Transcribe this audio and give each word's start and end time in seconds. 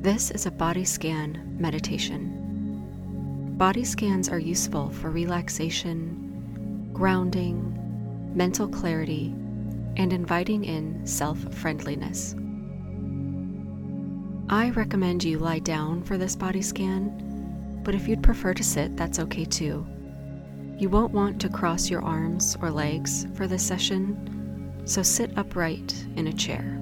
This 0.00 0.30
is 0.30 0.46
a 0.46 0.50
body 0.50 0.86
scan 0.86 1.58
meditation. 1.60 3.52
Body 3.58 3.84
scans 3.84 4.30
are 4.30 4.38
useful 4.38 4.88
for 4.88 5.10
relaxation, 5.10 6.88
grounding, 6.94 8.32
mental 8.34 8.66
clarity, 8.66 9.34
and 9.98 10.10
inviting 10.14 10.64
in 10.64 11.06
self 11.06 11.38
friendliness. 11.52 12.34
I 14.48 14.70
recommend 14.70 15.22
you 15.22 15.38
lie 15.38 15.58
down 15.58 16.02
for 16.02 16.16
this 16.16 16.34
body 16.34 16.62
scan, 16.62 17.82
but 17.84 17.94
if 17.94 18.08
you'd 18.08 18.22
prefer 18.22 18.54
to 18.54 18.64
sit, 18.64 18.96
that's 18.96 19.18
okay 19.18 19.44
too. 19.44 19.86
You 20.78 20.88
won't 20.88 21.12
want 21.12 21.38
to 21.42 21.50
cross 21.50 21.90
your 21.90 22.00
arms 22.00 22.56
or 22.62 22.70
legs 22.70 23.26
for 23.34 23.46
this 23.46 23.66
session, 23.66 24.80
so 24.86 25.02
sit 25.02 25.36
upright 25.36 26.06
in 26.16 26.28
a 26.28 26.32
chair. 26.32 26.80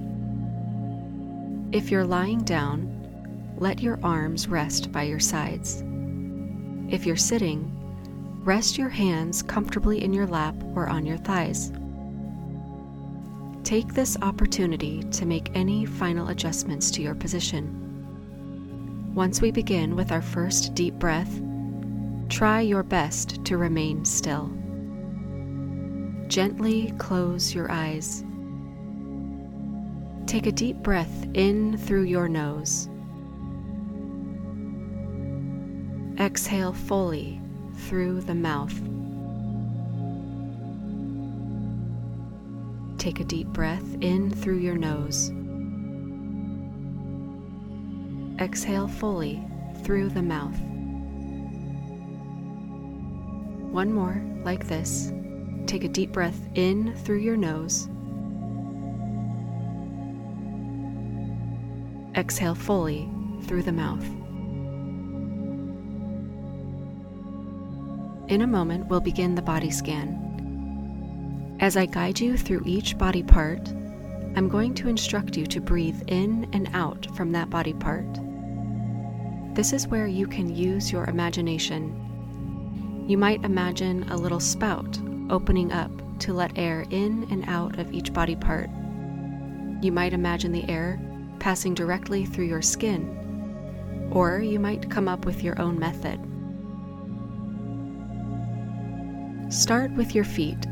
If 1.72 1.90
you're 1.90 2.06
lying 2.06 2.44
down, 2.44 2.94
let 3.60 3.80
your 3.80 3.98
arms 4.02 4.48
rest 4.48 4.92
by 4.92 5.02
your 5.02 5.20
sides. 5.20 5.82
If 6.88 7.04
you're 7.04 7.16
sitting, 7.16 7.70
rest 8.44 8.78
your 8.78 8.88
hands 8.88 9.42
comfortably 9.42 10.02
in 10.02 10.12
your 10.12 10.26
lap 10.26 10.54
or 10.74 10.88
on 10.88 11.04
your 11.04 11.18
thighs. 11.18 11.72
Take 13.64 13.92
this 13.92 14.16
opportunity 14.22 15.02
to 15.02 15.26
make 15.26 15.50
any 15.54 15.84
final 15.84 16.28
adjustments 16.28 16.90
to 16.92 17.02
your 17.02 17.14
position. 17.14 17.84
Once 19.14 19.42
we 19.42 19.50
begin 19.50 19.96
with 19.96 20.12
our 20.12 20.22
first 20.22 20.74
deep 20.74 20.94
breath, 20.94 21.40
try 22.28 22.60
your 22.60 22.82
best 22.82 23.44
to 23.44 23.58
remain 23.58 24.04
still. 24.04 24.50
Gently 26.28 26.94
close 26.98 27.54
your 27.54 27.70
eyes. 27.70 28.24
Take 30.26 30.46
a 30.46 30.52
deep 30.52 30.76
breath 30.76 31.26
in 31.34 31.76
through 31.78 32.02
your 32.02 32.28
nose. 32.28 32.87
Exhale 36.20 36.72
fully 36.72 37.40
through 37.86 38.22
the 38.22 38.34
mouth. 38.34 38.74
Take 42.98 43.20
a 43.20 43.24
deep 43.24 43.46
breath 43.48 43.84
in 44.00 44.32
through 44.32 44.56
your 44.56 44.76
nose. 44.76 45.30
Exhale 48.40 48.88
fully 48.88 49.40
through 49.84 50.08
the 50.08 50.22
mouth. 50.22 50.58
One 53.70 53.92
more, 53.92 54.20
like 54.42 54.66
this. 54.66 55.12
Take 55.66 55.84
a 55.84 55.88
deep 55.88 56.10
breath 56.10 56.48
in 56.56 56.96
through 56.96 57.18
your 57.18 57.36
nose. 57.36 57.88
Exhale 62.16 62.56
fully 62.56 63.08
through 63.44 63.62
the 63.62 63.70
mouth. 63.70 64.04
In 68.28 68.42
a 68.42 68.46
moment, 68.46 68.88
we'll 68.88 69.00
begin 69.00 69.34
the 69.34 69.40
body 69.40 69.70
scan. 69.70 71.56
As 71.60 71.78
I 71.78 71.86
guide 71.86 72.20
you 72.20 72.36
through 72.36 72.62
each 72.66 72.98
body 72.98 73.22
part, 73.22 73.66
I'm 74.36 74.50
going 74.50 74.74
to 74.74 74.88
instruct 74.88 75.34
you 75.34 75.46
to 75.46 75.62
breathe 75.62 76.02
in 76.08 76.46
and 76.52 76.68
out 76.74 77.06
from 77.16 77.32
that 77.32 77.48
body 77.48 77.72
part. 77.72 78.06
This 79.54 79.72
is 79.72 79.88
where 79.88 80.06
you 80.06 80.26
can 80.26 80.54
use 80.54 80.92
your 80.92 81.06
imagination. 81.06 83.06
You 83.08 83.16
might 83.16 83.42
imagine 83.44 84.02
a 84.10 84.16
little 84.18 84.40
spout 84.40 85.00
opening 85.30 85.72
up 85.72 85.90
to 86.18 86.34
let 86.34 86.58
air 86.58 86.84
in 86.90 87.26
and 87.30 87.48
out 87.48 87.78
of 87.78 87.94
each 87.94 88.12
body 88.12 88.36
part. 88.36 88.68
You 89.80 89.90
might 89.90 90.12
imagine 90.12 90.52
the 90.52 90.68
air 90.68 91.00
passing 91.38 91.72
directly 91.72 92.26
through 92.26 92.44
your 92.44 92.60
skin, 92.60 94.10
or 94.12 94.40
you 94.40 94.60
might 94.60 94.90
come 94.90 95.08
up 95.08 95.24
with 95.24 95.42
your 95.42 95.58
own 95.58 95.78
method. 95.78 96.20
Start 99.48 99.90
with 99.92 100.14
your 100.14 100.24
feet 100.24 100.66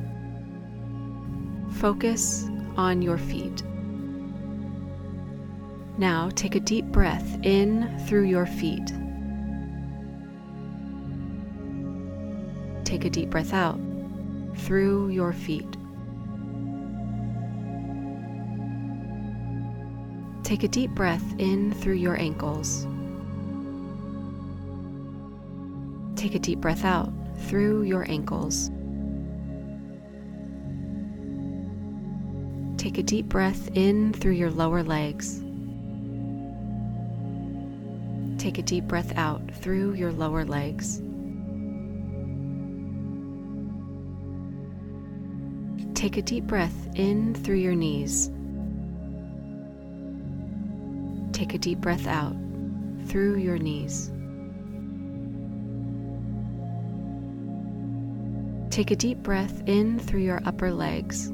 Focus 1.77 2.49
on 2.79 3.03
your 3.03 3.19
feet. 3.19 3.63
Now 5.99 6.31
take 6.35 6.55
a 6.55 6.61
deep 6.61 6.87
breath 6.87 7.39
in 7.43 7.99
through 8.07 8.25
your 8.25 8.47
feet. 8.47 8.93
Take 12.85 13.05
a 13.05 13.11
deep 13.11 13.29
breath 13.29 13.53
out 13.53 13.79
through 14.57 15.11
your 15.11 15.35
feet. 15.35 15.77
Take 20.45 20.63
a 20.63 20.69
deep 20.69 20.93
breath 20.93 21.35
in 21.39 21.75
through 21.75 21.95
your 21.95 22.19
ankles. 22.19 22.87
Take 26.17 26.35
a 26.35 26.39
deep 26.39 26.61
breath 26.61 26.87
out 26.87 27.13
through 27.39 27.83
your 27.83 28.09
ankles. 28.11 28.71
Take 32.77 32.99
a 32.99 33.03
deep 33.03 33.27
breath 33.27 33.69
in 33.75 34.13
through 34.13 34.33
your 34.33 34.51
lower 34.51 34.83
legs. 34.83 35.43
Take 38.39 38.59
a 38.59 38.63
deep 38.63 38.85
breath 38.85 39.17
out 39.17 39.43
through 39.55 39.95
your 39.95 40.13
lower 40.13 40.45
legs. 40.45 41.03
Take 45.95 46.17
a 46.17 46.23
deep 46.23 46.45
breath 46.45 46.89
in 46.95 47.35
through 47.35 47.57
your 47.57 47.75
knees. 47.75 48.31
Take 51.33 51.55
a 51.55 51.59
deep 51.59 51.81
breath 51.81 52.07
out 52.07 52.37
through 53.07 53.37
your 53.39 53.59
knees. 53.59 54.13
Take 58.77 58.91
a 58.91 58.97
deep 58.97 59.23
breath 59.23 59.63
in 59.65 59.99
through 59.99 60.21
your 60.21 60.43
upper 60.45 60.71
legs. 60.71 61.33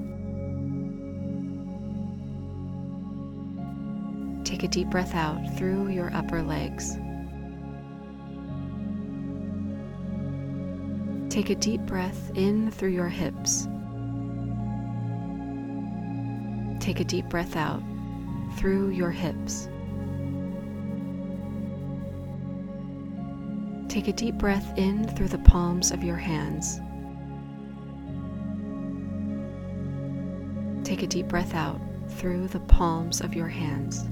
Take 4.44 4.62
a 4.62 4.69
deep 4.69 4.88
breath 4.91 5.12
out 5.16 5.41
through 5.56 5.88
your 5.88 6.14
upper 6.14 6.41
legs. 6.41 6.92
Take 11.34 11.50
a 11.50 11.56
deep 11.56 11.81
breath 11.81 12.31
in 12.36 12.70
through 12.70 12.91
your 12.91 13.08
hips. 13.08 13.66
Take 16.78 17.00
a 17.00 17.04
deep 17.04 17.28
breath 17.28 17.56
out 17.56 17.82
through 18.56 18.91
your 18.91 19.10
hips. 19.10 19.69
Take 23.88 24.06
a 24.06 24.12
deep 24.12 24.36
breath 24.36 24.78
in 24.78 25.08
through 25.16 25.26
the 25.26 25.38
palms 25.38 25.91
of 25.91 26.04
your 26.04 26.19
hands. 26.19 26.78
Take 31.02 31.08
a 31.08 31.14
deep 31.14 31.26
breath 31.26 31.54
out 31.56 31.80
through 32.10 32.46
the 32.46 32.60
palms 32.60 33.20
of 33.20 33.34
your 33.34 33.48
hands. 33.48 34.04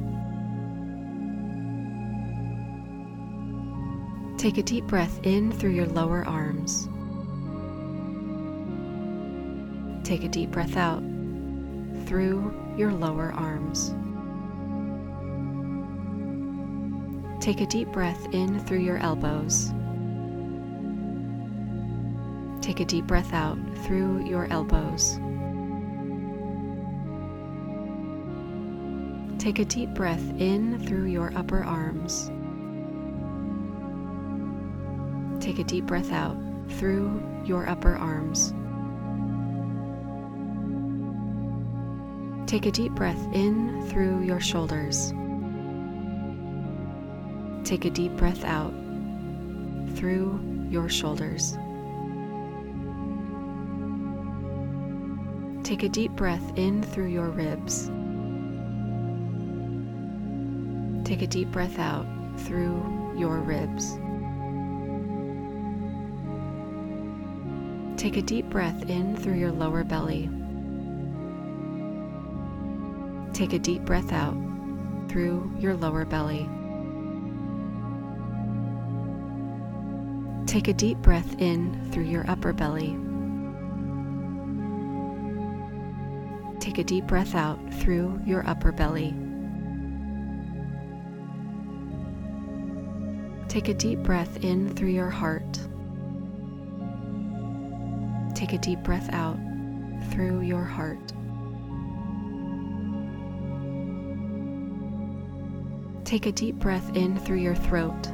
Take 4.42 4.58
a 4.58 4.62
deep 4.64 4.88
breath 4.88 5.20
in 5.22 5.52
through 5.52 5.70
your 5.70 5.86
lower 5.86 6.26
arms. 6.26 6.88
Take 10.02 10.24
a 10.24 10.28
deep 10.28 10.50
breath 10.50 10.76
out 10.76 10.98
through 12.06 12.52
your 12.76 12.92
lower 12.92 13.32
arms. 13.34 13.94
Take 17.40 17.60
a 17.60 17.66
deep 17.66 17.86
breath 17.92 18.26
in 18.34 18.58
through 18.66 18.80
your 18.80 18.98
elbows. 18.98 19.72
Take 22.60 22.80
a 22.80 22.84
deep 22.84 23.06
breath 23.06 23.32
out 23.32 23.58
through 23.84 24.24
your 24.24 24.46
elbows. 24.46 25.20
Take 29.40 29.58
a 29.58 29.64
deep 29.64 29.94
breath 29.94 30.22
in 30.38 30.78
through 30.86 31.06
your 31.06 31.32
upper 31.34 31.64
arms. 31.64 32.30
Take 35.42 35.58
a 35.58 35.64
deep 35.64 35.86
breath 35.86 36.12
out 36.12 36.36
through 36.72 37.22
your 37.46 37.66
upper 37.66 37.96
arms. 37.96 38.52
Take 42.46 42.66
a 42.66 42.70
deep 42.70 42.92
breath 42.92 43.26
in 43.32 43.88
through 43.88 44.24
your 44.24 44.40
shoulders. 44.40 45.14
Take 47.64 47.86
a 47.86 47.90
deep 47.90 48.12
breath 48.18 48.44
out 48.44 48.74
through 49.96 50.38
your 50.68 50.90
shoulders. 50.90 51.56
Take 55.64 55.82
a 55.82 55.88
deep 55.88 56.12
breath 56.12 56.58
in 56.58 56.82
through 56.82 57.08
your 57.08 57.30
ribs. 57.30 57.90
Take 61.10 61.22
a 61.22 61.26
deep 61.26 61.50
breath 61.50 61.80
out 61.80 62.06
through 62.36 63.16
your 63.16 63.38
ribs. 63.40 63.98
Take 68.00 68.16
a 68.16 68.22
deep 68.22 68.48
breath 68.48 68.88
in 68.88 69.16
through 69.16 69.34
your 69.34 69.50
lower 69.50 69.82
belly. 69.82 70.30
Take 73.32 73.52
a 73.54 73.58
deep 73.58 73.84
breath 73.84 74.12
out 74.12 74.36
through 75.08 75.52
your 75.58 75.74
lower 75.74 76.04
belly. 76.04 76.48
Take 80.46 80.68
a 80.68 80.72
deep 80.72 80.98
breath 80.98 81.40
in 81.40 81.90
through 81.90 82.04
your 82.04 82.24
upper 82.30 82.52
belly. 82.52 82.96
Take 86.60 86.78
a 86.78 86.84
deep 86.84 87.08
breath 87.08 87.34
out 87.34 87.58
through 87.80 88.20
your 88.24 88.48
upper 88.48 88.70
belly. 88.70 89.12
Take 93.50 93.68
a 93.68 93.74
deep 93.74 93.98
breath 94.04 94.44
in 94.44 94.72
through 94.76 94.90
your 94.90 95.10
heart. 95.10 95.58
Take 98.32 98.52
a 98.52 98.58
deep 98.58 98.78
breath 98.84 99.12
out 99.12 99.40
through 100.12 100.42
your 100.42 100.62
heart. 100.62 101.12
Take 106.04 106.26
a 106.26 106.32
deep 106.32 106.60
breath 106.60 106.94
in 106.94 107.18
through 107.18 107.38
your 107.38 107.56
throat. 107.56 108.04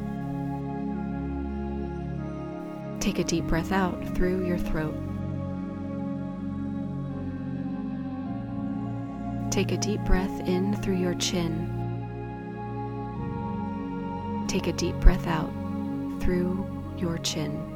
Take 2.99 3.19
a 3.19 3.25
deep 3.25 3.45
breath 3.45 3.73
out 3.73 4.17
through 4.17 4.47
your 4.47 4.57
throat. 4.57 4.97
Take 9.51 9.71
a 9.71 9.77
deep 9.77 10.01
breath 10.07 10.41
in 10.49 10.75
through 10.77 10.97
your 10.97 11.15
chin. 11.17 11.86
Take 14.49 14.69
a 14.69 14.73
deep 14.73 14.95
breath 15.01 15.27
out 15.27 15.51
through 16.21 16.67
your 16.97 17.19
chin. 17.19 17.73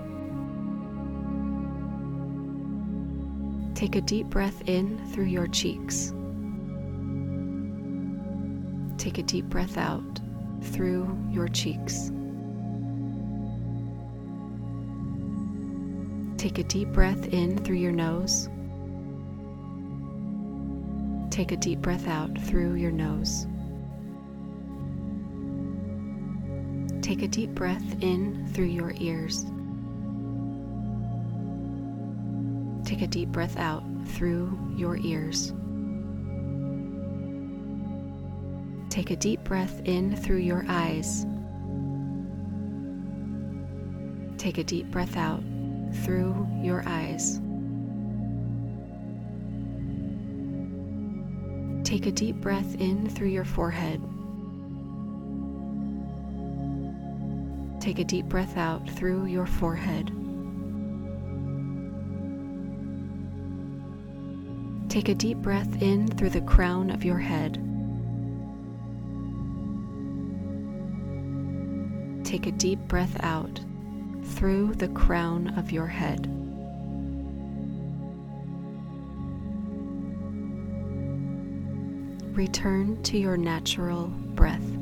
Take 3.74 3.96
a 3.96 4.00
deep 4.00 4.26
breath 4.28 4.62
in 4.68 4.98
through 5.12 5.26
your 5.26 5.46
cheeks. 5.48 6.12
Take 8.98 9.18
a 9.18 9.22
deep 9.22 9.46
breath 9.46 9.78
out 9.78 10.20
through 10.62 11.18
your 11.30 11.48
cheeks. 11.48 12.10
Take 16.36 16.58
a 16.58 16.64
deep 16.64 16.88
breath 16.88 17.26
in 17.28 17.58
through 17.58 17.76
your 17.76 17.92
nose. 17.92 18.48
Take 21.30 21.52
a 21.52 21.56
deep 21.56 21.80
breath 21.80 22.06
out 22.06 22.38
through 22.38 22.74
your 22.74 22.90
nose. 22.90 23.46
Take 27.10 27.22
a 27.22 27.26
deep 27.28 27.50
breath 27.56 27.96
in 28.02 28.46
through 28.52 28.66
your 28.66 28.94
ears. 28.98 29.44
Take 32.84 33.02
a 33.02 33.08
deep 33.08 33.30
breath 33.30 33.56
out 33.56 33.82
through 34.06 34.56
your 34.76 34.96
ears. 34.96 35.52
Take 38.90 39.10
a 39.10 39.16
deep 39.16 39.42
breath 39.42 39.80
in 39.86 40.14
through 40.14 40.36
your 40.36 40.64
eyes. 40.68 41.26
Take 44.38 44.58
a 44.58 44.62
deep 44.62 44.88
breath 44.92 45.16
out 45.16 45.42
through 46.04 46.46
your 46.62 46.84
eyes. 46.86 47.40
Take 51.82 52.06
a 52.06 52.12
deep 52.12 52.36
breath 52.36 52.76
in 52.76 53.10
through 53.10 53.30
your 53.30 53.44
forehead. 53.44 54.00
Take 57.80 57.98
a 57.98 58.04
deep 58.04 58.26
breath 58.26 58.58
out 58.58 58.88
through 58.90 59.24
your 59.24 59.46
forehead. 59.46 60.12
Take 64.90 65.08
a 65.08 65.14
deep 65.14 65.38
breath 65.38 65.80
in 65.80 66.06
through 66.08 66.28
the 66.30 66.42
crown 66.42 66.90
of 66.90 67.04
your 67.04 67.18
head. 67.18 67.54
Take 72.22 72.46
a 72.46 72.52
deep 72.52 72.80
breath 72.80 73.16
out 73.24 73.60
through 74.24 74.74
the 74.74 74.88
crown 74.88 75.58
of 75.58 75.72
your 75.72 75.86
head. 75.86 76.26
Return 82.36 83.02
to 83.04 83.16
your 83.16 83.38
natural 83.38 84.08
breath. 84.08 84.79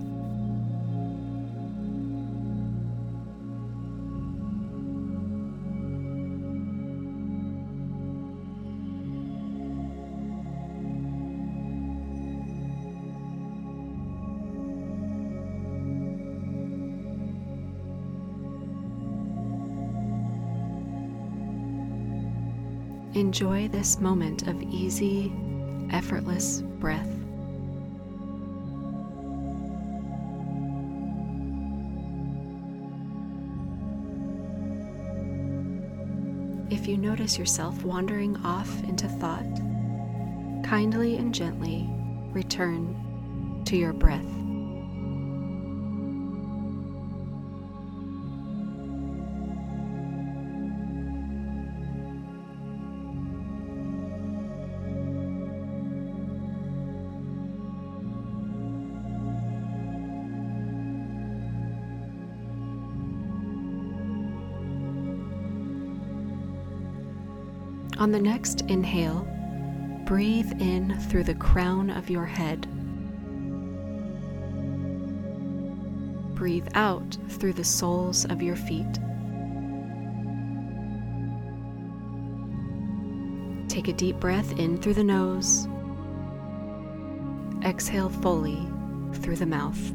Enjoy 23.19 23.67
this 23.67 23.99
moment 23.99 24.47
of 24.47 24.63
easy, 24.63 25.33
effortless 25.91 26.61
breath. 26.79 27.11
If 36.71 36.87
you 36.87 36.97
notice 36.97 37.37
yourself 37.37 37.83
wandering 37.83 38.37
off 38.45 38.71
into 38.85 39.09
thought, 39.09 39.43
kindly 40.65 41.17
and 41.17 41.35
gently 41.35 41.91
return 42.31 43.65
to 43.65 43.77
your 43.77 43.93
breath. 43.93 44.38
On 67.99 68.13
the 68.13 68.21
next 68.21 68.61
inhale, 68.69 69.27
breathe 70.05 70.53
in 70.61 70.97
through 71.09 71.25
the 71.25 71.35
crown 71.35 71.91
of 71.91 72.09
your 72.09 72.27
head. 72.27 72.69
Breathe 76.37 76.69
out 76.75 77.17
through 77.29 77.55
the 77.55 77.65
soles 77.65 78.25
of 78.27 78.41
your 78.41 78.55
feet. 78.55 79.01
Take 83.69 83.89
a 83.89 83.93
deep 83.93 84.21
breath 84.21 84.57
in 84.61 84.79
through 84.79 84.95
the 84.95 85.03
nose. 85.03 85.67
Exhale 87.65 88.11
fully 88.11 88.65
through 89.15 89.37
the 89.37 89.47
mouth. 89.47 89.93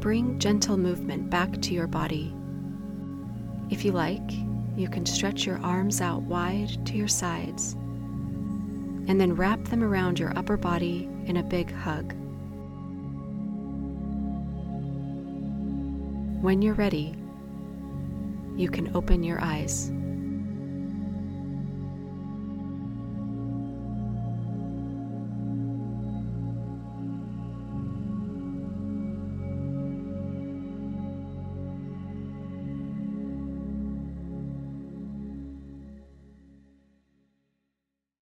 Bring 0.00 0.38
gentle 0.38 0.76
movement 0.76 1.28
back 1.28 1.60
to 1.62 1.74
your 1.74 1.88
body 1.88 2.36
if 3.72 3.86
you 3.86 3.92
like, 3.92 4.30
you 4.76 4.86
can 4.86 5.06
stretch 5.06 5.46
your 5.46 5.58
arms 5.60 6.02
out 6.02 6.20
wide 6.22 6.84
to 6.84 6.94
your 6.94 7.08
sides 7.08 7.72
and 9.08 9.18
then 9.18 9.34
wrap 9.34 9.64
them 9.64 9.82
around 9.82 10.18
your 10.18 10.36
upper 10.36 10.58
body 10.58 11.08
in 11.24 11.38
a 11.38 11.42
big 11.42 11.72
hug. 11.72 12.12
When 16.42 16.60
you're 16.60 16.74
ready, 16.74 17.14
you 18.56 18.68
can 18.68 18.94
open 18.94 19.22
your 19.22 19.40
eyes. 19.40 19.90